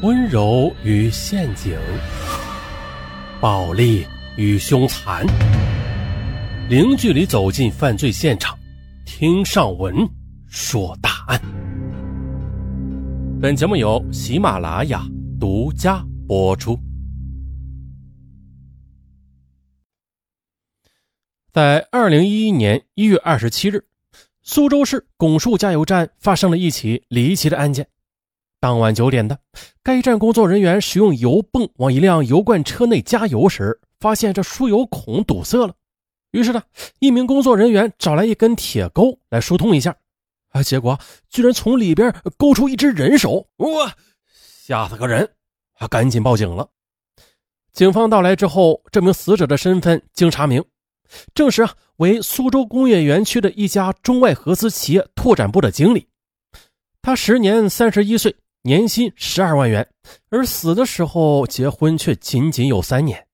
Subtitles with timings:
[0.00, 1.76] 温柔与陷阱，
[3.40, 5.26] 暴力与凶残，
[6.68, 8.56] 零距离走进犯罪现场，
[9.04, 10.08] 听上文
[10.46, 11.40] 说大案。
[13.42, 15.04] 本节目由喜马拉雅
[15.40, 16.78] 独家播出。
[21.52, 23.84] 在二零一一年一月二十七日，
[24.42, 27.88] 苏州市拱墅加油站发生了一起离奇的案件。
[28.60, 29.38] 当晚九点的，
[29.84, 35.74] 该站工作人员使用油泵往一辆油罐车内加油时，发现这输油孔堵塞了。
[36.32, 36.60] 于是呢，
[36.98, 39.96] 一名工作人员找来一根铁钩来疏通一下，
[40.50, 40.98] 啊，结果
[41.30, 43.94] 居然从里边勾出一只人手，哇，
[44.66, 45.30] 吓死个人！
[45.74, 46.68] 啊，赶紧报警了。
[47.72, 50.64] 警方到来之后，这名死者的身份经查明，
[51.32, 56.08] 证实啊为苏州工业园区的一家中外合资企业拓展部的经理，
[57.00, 58.34] 他时年三十一岁。
[58.62, 59.88] 年薪十二万元，
[60.30, 63.26] 而死的时候结婚却仅仅有三年。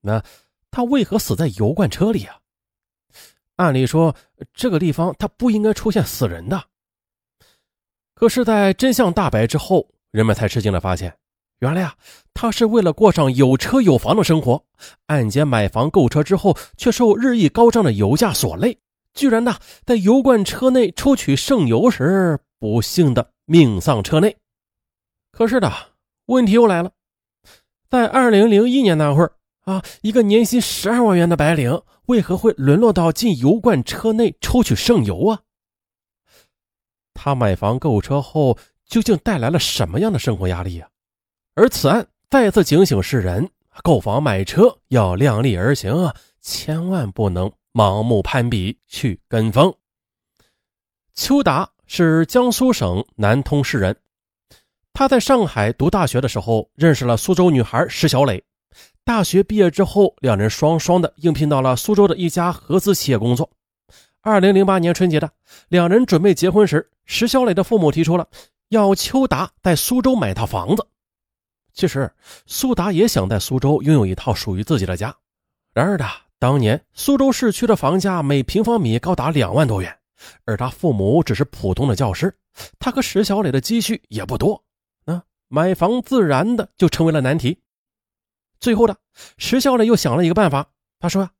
[0.00, 0.22] 那
[0.70, 2.38] 他为何死在油罐车里啊？
[3.56, 4.14] 按理说
[4.54, 6.64] 这个地方他不应该出现死人的。
[8.14, 11.16] 可是，在真相大白之后，人们才吃惊的发现，
[11.60, 11.94] 原来啊，
[12.34, 14.64] 他是为了过上有车有房的生活，
[15.06, 18.78] 按揭买房购车之后，却受日益高涨的油价所累，
[19.14, 23.32] 居然呢，在油罐车内抽取剩油时，不幸的。
[23.50, 24.36] 命丧车内，
[25.32, 25.72] 可是的
[26.26, 26.92] 问题又来了，
[27.88, 29.32] 在二零零一年那会儿
[29.64, 35.40] 啊，一个年薪十二万元的白领，为何会沦落到进油罐车内抽取剩油啊？
[37.14, 40.90] 他买房购车后，究竟带来了什么样的生活压力啊？
[41.54, 43.50] 而此案再次警醒世人：
[43.82, 49.74] 购房买车要量力而行啊，千万不能盲目攀比去跟风。
[51.14, 51.70] 邱达。
[51.90, 53.96] 是江苏省南通市人，
[54.92, 58.44] 他在上海读大学的时候认识了苏州女孩石小磊。
[59.04, 63.50] 大学毕业之后，两人双双的应聘到了苏州的一家合资企业工作。
[64.20, 65.30] 二零零八年春节的，
[65.68, 68.28] 两人准备结婚时，石小磊的父母提出了
[68.68, 70.86] 要邱达在苏州买套房子。
[71.72, 72.12] 其实
[72.44, 75.16] 苏达也想在苏州拥有一套属于自己的家，
[75.72, 76.04] 然而的
[76.38, 79.97] 当年苏州市区的房价每平方米高达两万多元。
[80.44, 82.36] 而他父母只是普通的教师，
[82.78, 84.62] 他和石小磊的积蓄也不多，
[85.04, 87.60] 啊，买房自然的就成为了难题。
[88.60, 88.96] 最后的
[89.36, 90.66] 石小磊又想了一个办法，
[90.98, 91.30] 他说：“呀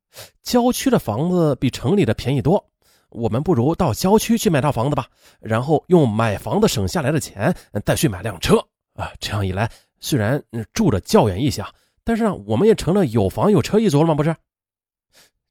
[0.41, 2.69] 郊区的房子比城里的便宜多，
[3.09, 5.07] 我们不如到郊区去买套房子吧，
[5.39, 8.57] 然后用买房子省下来的钱再去买辆车
[8.93, 9.69] 啊，这样一来，
[9.99, 10.41] 虽然
[10.73, 11.63] 住的较远一些，
[12.03, 14.15] 但是呢，我们也成了有房有车一族了吗？
[14.15, 14.35] 不是？”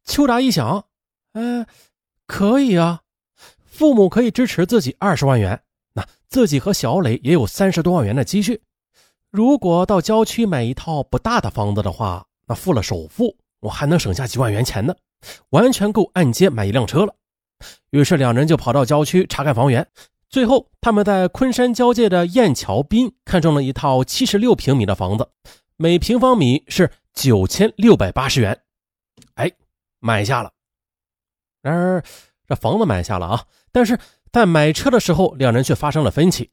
[0.04, 0.86] 邱达一想，
[1.34, 1.66] 哎，
[2.26, 3.02] 可以啊。
[3.78, 5.62] 父母可以支持自己二十万元，
[5.92, 8.60] 那自己和小磊也有三十多万元的积蓄。
[9.30, 14.96] 如果到郊区买一套不大的房子的话，那付了首付，我还能省下几万元钱呢，
[15.50, 17.14] 完全够按揭买一辆车了。
[17.90, 19.86] 于是两人就跑到郊区查看房源，
[20.28, 25.28] 最后他们在昆山交界的雁桥滨看中了一套七十六平米的房子，
[25.76, 28.60] 每平方米是九千六百八十元。
[29.34, 29.52] 哎，
[30.00, 30.50] 买下了。
[31.62, 32.02] 然而。
[32.48, 33.98] 这房子买下了啊，但是
[34.32, 36.50] 在买车的时候，两人却发生了分歧。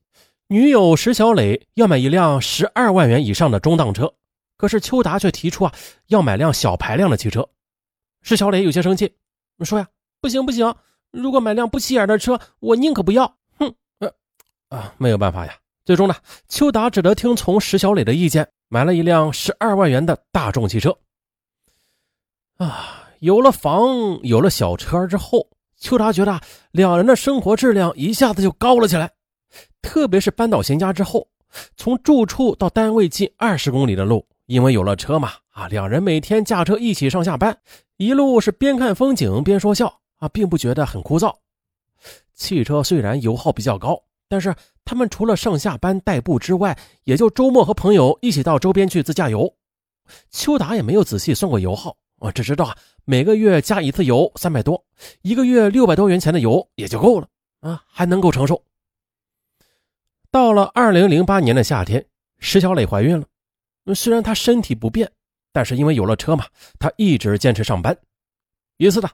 [0.48, 4.14] 女友石小磊要买一辆十二万元以上的中档车，
[4.58, 5.74] 可是邱达却提出啊
[6.08, 7.48] 要买辆小排量的汽车。
[8.22, 9.16] 石小磊有些生气，
[9.64, 9.88] 说呀
[10.20, 10.76] 不行不行，
[11.12, 13.38] 如果买辆不起眼的车，我宁可不要。
[13.58, 14.12] 哼，呃
[14.68, 15.56] 啊没有办法呀。
[15.86, 16.16] 最终呢，
[16.50, 20.98] 邱达只得听从石小磊的意见，买了一辆十二万元的大众汽车。
[22.58, 25.48] 啊，有了房，有了小车之后。
[25.86, 26.42] 邱达觉得
[26.72, 29.12] 两人的生活质量一下子就高了起来，
[29.84, 31.28] 特别是搬到新家之后，
[31.78, 37.56] 从住处到单位近二十公里的路，因为有了车嘛，啊，两人每天驾车一起上下班，
[37.98, 41.32] 一路是边看风景边说笑，啊，并不觉得很枯燥。
[42.34, 49.54] 汽车虽然油耗比较高，但是他们除了上下班代步之外，也就周末和朋友一起到周边去自驾游。
[50.32, 51.96] 邱达也没有仔细算过油耗。
[52.18, 54.86] 我只知道啊，每个月加一次油三百多，
[55.22, 57.28] 一个月六百多元钱的油也就够了
[57.60, 58.64] 啊，还能够承受。
[60.32, 62.06] 到了二零零八年的夏天，
[62.40, 63.26] 石小磊怀孕了。
[63.94, 65.12] 虽然她身体不便，
[65.52, 66.46] 但是因为有了车嘛，
[66.80, 67.96] 她一直坚持上班。
[68.78, 69.10] 一次呢，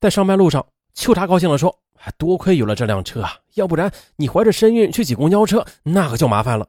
[0.00, 1.78] 在上班路上，秋茶高兴地说
[2.18, 6.68] ：“多亏有了这辆车啊，要不然你怀着身孕去挤公交车，那可就麻烦了。”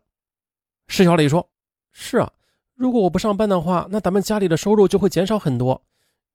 [0.88, 1.50] 石小磊说
[1.92, 2.32] ：“是啊。”
[2.80, 5.84] 如果我不上班的话，那咱们家里的收入就会减少很多。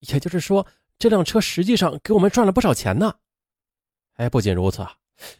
[0.00, 0.66] 也就是说，
[0.98, 3.14] 这辆车实际上给我们赚了不少钱呢。
[4.16, 4.92] 哎，不仅如此啊，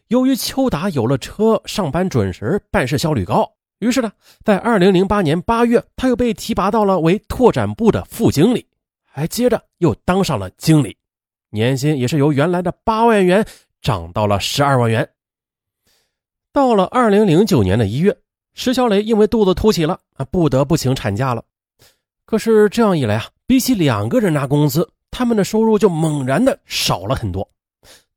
[0.08, 4.10] 由于邱达有了车，上班准时，办事效率高，于是呢，
[4.42, 8.66] 在二零零八年八月，他又被提拔到了为拓展部的副经理，
[9.04, 10.96] 还接着又当上了经理，
[11.50, 13.46] 年薪也是由原来的八万元
[13.82, 15.10] 涨到了十二万元。
[16.50, 18.16] 到了二零零九年的一月，
[18.54, 21.44] 石小磊因为肚子凸起了啊，不得不请产假了。
[22.24, 27.48] 可是这样一来啊，比起两个人拿工资，他们的收入就猛然的少了很多。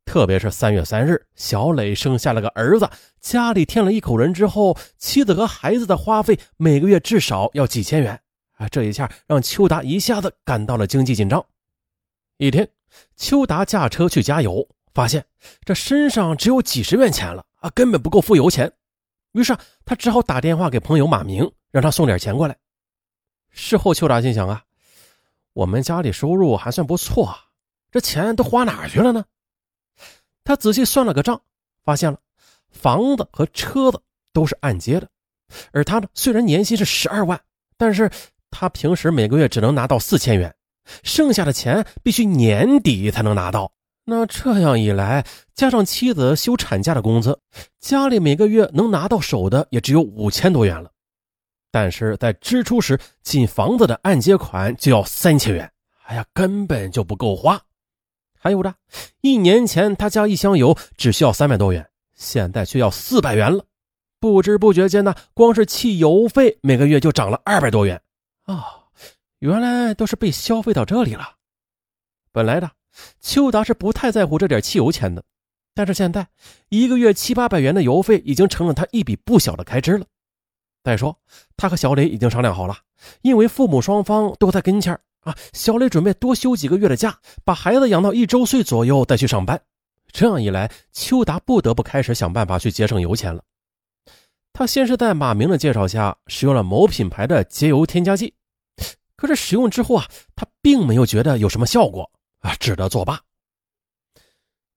[0.06, 2.90] 特别是三月三日，小磊生下了个儿子，
[3.20, 8.18] 家里添了一口人之后，妻子和孩子的花费每个月至少要几千元
[8.58, 8.70] 啊！
[8.70, 11.44] 这一下让邱达一下子感到了经济紧张。
[12.38, 12.70] 一天，
[13.18, 15.26] 邱达驾车去加油，发现
[15.66, 18.72] 这身上只有几十元钱了啊，根本不够付油钱。
[19.38, 19.56] 于是
[19.86, 22.58] 他只好打电话给朋友马明，让他送点钱过来。
[23.52, 24.64] 事后，邱达心想啊，
[25.54, 27.38] 我们家里收入还算不错，
[27.92, 29.24] 这钱都花哪去了呢？
[30.44, 31.40] 他仔细算了个账，
[31.84, 32.20] 发现了
[32.72, 34.02] 房子和车子
[34.34, 35.08] 都是按揭的，
[35.72, 37.40] 而他呢，虽然年薪是十二万，
[37.78, 38.10] 但是
[38.50, 40.52] 他平时每个月只能拿到四千元，
[41.04, 43.72] 剩下的钱必须年底才能拿到。
[44.10, 47.38] 那这样一来，加上妻子休产假的工资，
[47.82, 50.90] 家里每个月能拿到手的也只有五千多元了。
[51.72, 55.70] 但是在支出时，仅房子的按揭款就要三千元，
[56.06, 57.62] 哎呀，根本就不够花。
[58.40, 58.74] 还有的，
[59.20, 63.66] 一年前他加一箱油只需要三百多元，现在却要四百元了。
[64.22, 68.02] 不知不觉间呢，光是汽油费每个月就涨了二百多元
[68.46, 68.86] 啊！
[69.40, 71.36] 原来都是被消费到这里了。
[72.32, 72.72] 本来的
[73.22, 75.24] 邱达是不太在乎这点汽油钱的，
[75.74, 76.28] 但是现在
[76.70, 80.06] 一个月七八百元的油费已经成了他一笔不小的开支了。
[80.84, 81.18] 再说，
[81.58, 82.78] 他和小磊已经商量好了，
[83.22, 89.62] 因为父母双方都在跟前啊，小磊准备多休几个月的假，把孩子养到一周岁左右再去上班。
[90.14, 93.44] 这样一来，邱达不得不开始想办法去节省油钱了。
[94.54, 98.34] 他先是在马明的介绍下使用了某品牌的节油添加剂，
[99.18, 100.08] 可是使用之后啊，
[100.38, 102.10] 他并没有觉得有什么效果
[102.48, 103.20] 啊，只得作罢。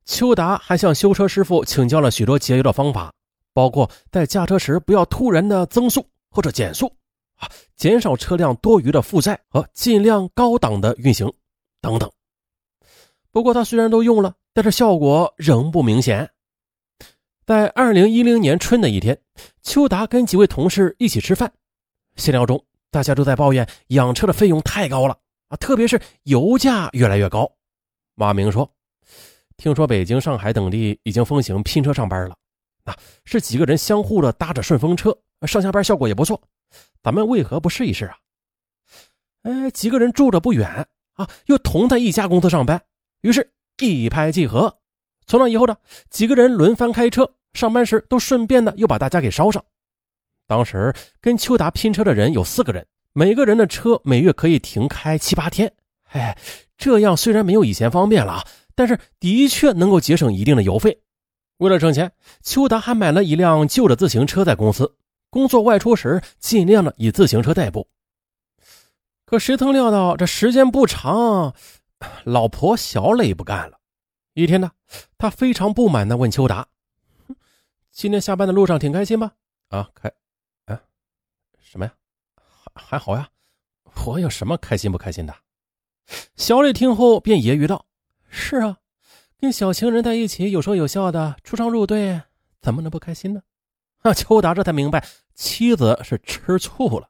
[0.04, 3.12] 邱达还向修车师傅请教了许多节油的方法，
[3.52, 6.92] 包括在驾车时不要突然的增速或者减速。
[7.36, 11.32] 啊，减少车辆多余的负载和尽量高档的运行
[11.80, 12.10] 等等。
[13.30, 16.28] 不过他虽然都用了，但是效果仍不明显。
[17.46, 19.18] 在二零一零年春的一天，
[19.62, 21.50] 邱达跟几位同事一起吃饭，
[22.16, 25.16] 闲聊中大家都在抱怨养车的费用太高了
[25.48, 27.50] 啊，特别是油价越来越高。
[28.20, 28.70] 马明说
[29.56, 32.36] ：“听说北京、上海等地已经风行拼车上班了，
[32.84, 32.94] 啊，
[33.24, 36.38] 是几个人相互的搭着顺风车，上下班效果也不错。”
[37.02, 38.16] 咱们为何不试一试啊？
[39.44, 42.82] 哎，几个人住着不远啊，又同在一家公司上班，
[43.22, 44.76] 于是一拍即合。
[45.26, 45.74] 从那以后呢，
[46.10, 49.64] 几个人轮番开车，上班时都顺便的又把大家给捎上。
[50.46, 55.72] 当时跟邱达拼车的人有四个人，每个人的车每月可以停开七八天。
[56.12, 56.36] 哎，
[56.76, 61.00] 这样虽然没有以前方便了，但是的确能够节省一定的油费。
[61.58, 62.12] 为了省钱，
[62.42, 64.96] 邱达还买了一辆旧的自行车在公司。
[65.28, 67.86] 工作外出时，尽量的以自行车代步。
[69.24, 71.54] 可谁曾料到，这时间不长，
[72.24, 73.78] 老婆小磊不干了。
[74.32, 74.72] 一天呢，
[75.18, 76.66] 他非常不满的问邱达
[77.92, 79.32] ：“今天下班的路上挺开心吧
[79.70, 80.10] ？”“啊，开……
[80.64, 80.80] 啊，
[81.60, 81.92] 什么呀？
[82.74, 83.28] 还还好呀。
[84.06, 85.34] 我有什么开心不开心的？”
[86.40, 87.84] 小磊听后便揶揄道
[88.30, 88.78] ：“是啊，
[89.38, 92.18] 跟小情人在一起，有说有笑的，出双入对，
[92.62, 93.42] 怎么能不开心呢？”
[94.00, 97.06] 啊，邱达这才明白妻子是吃醋了。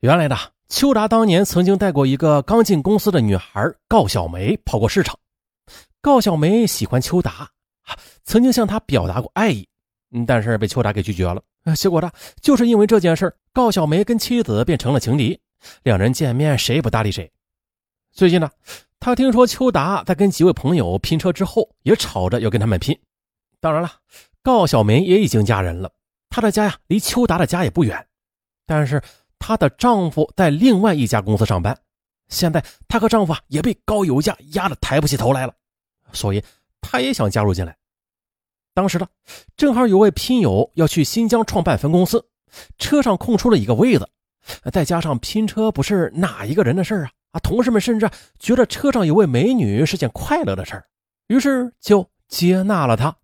[0.00, 0.36] 原来呢，
[0.68, 5.18] 邱达当年曾经带过一个刚进公司的女孩高小梅跑过市场。
[6.02, 7.50] 高小梅喜欢邱达，
[8.24, 9.66] 曾经向他表达过爱意，
[10.26, 11.42] 但是被邱达给拒绝了。
[11.74, 12.10] 结果呢，
[12.42, 15.40] 就是因为这件事，高小梅跟妻子变成了情敌，
[15.82, 17.32] 两人见面谁也不搭理谁。
[18.16, 18.50] 最近呢，
[18.98, 22.98] 他听说邱达在跟几位朋友拼车之后，也吵着要跟他们拼。
[23.60, 23.92] 当然了。
[24.42, 25.92] 高小梅也已经嫁人了，
[26.30, 28.06] 她的家呀离邱达的家也不远，
[28.64, 29.02] 但是
[29.38, 31.78] 她的丈夫在另外一家公司上班，
[32.28, 35.52] 现在她和丈夫啊也被高油价压得抬不起头来了，
[36.12, 36.42] 所以
[36.80, 37.76] 她也想加入进来。
[38.72, 39.06] 当时呢，
[39.58, 42.26] 正好有位拼友要去新疆创办分公司，
[42.78, 44.08] 车上空出了一个位子，
[44.72, 50.86] 再加上拼车不是哪一个人的事啊同事们甚至觉得车上有位美女是件快乐的事儿
[51.28, 53.16] 于是就接纳了她。